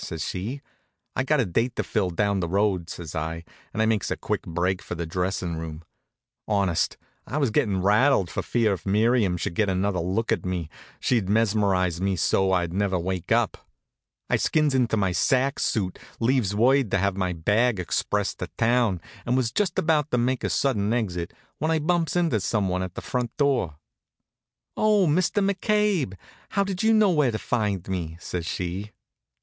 says 0.03 0.23
she. 0.25 0.63
"I've 1.15 1.27
got 1.27 1.41
a 1.41 1.45
date 1.45 1.75
to 1.75 1.83
fill 1.83 2.09
down 2.09 2.39
the 2.39 2.47
road," 2.49 2.89
says 2.89 3.13
I, 3.13 3.43
and 3.71 3.83
I 3.83 3.85
makes 3.85 4.09
a 4.09 4.17
quick 4.17 4.41
break 4.41 4.81
for 4.81 4.95
the 4.95 5.05
dressin' 5.05 5.57
room. 5.57 5.83
Honest, 6.47 6.97
I 7.27 7.37
was 7.37 7.51
gettin' 7.51 7.83
rattled 7.83 8.27
for 8.31 8.41
fear 8.41 8.73
if 8.73 8.83
Miriam 8.83 9.37
should 9.37 9.53
get 9.53 9.69
another 9.69 9.99
look 9.99 10.31
at 10.31 10.43
me 10.43 10.69
she'd 10.99 11.29
mesmerize 11.29 12.01
me 12.01 12.15
so 12.15 12.51
I'd 12.51 12.73
never 12.73 12.97
wake 12.97 13.31
up. 13.31 13.67
I 14.27 14.37
skins 14.37 14.73
into 14.73 14.97
my 14.97 15.11
sack 15.11 15.59
suit, 15.59 15.99
leaves 16.19 16.55
word 16.55 16.89
to 16.89 16.97
have 16.97 17.15
my 17.15 17.31
bag 17.31 17.79
expressed 17.79 18.39
to 18.39 18.47
town, 18.57 19.01
and 19.23 19.37
was 19.37 19.51
just 19.51 19.77
about 19.77 20.09
to 20.09 20.17
make 20.17 20.43
a 20.43 20.49
sudden 20.49 20.91
exit 20.93 21.31
when 21.59 21.69
I 21.69 21.77
bumps 21.77 22.15
into 22.15 22.39
some 22.39 22.69
one 22.69 22.81
at 22.81 22.95
the 22.95 23.01
front 23.03 23.37
door. 23.37 23.75
"Oh, 24.75 25.05
Mr. 25.05 25.47
McCabe! 25.47 26.15
How 26.49 26.63
did 26.63 26.81
you 26.81 26.91
know 26.91 27.11
where 27.11 27.29
to 27.31 27.37
find 27.37 27.87
me?" 27.87 28.17
says 28.19 28.47
she. 28.47 28.89